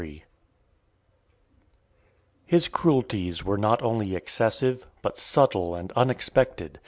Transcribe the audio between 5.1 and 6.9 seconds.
subtle and unexpected.